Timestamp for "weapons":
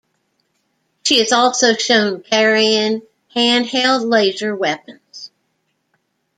4.55-5.29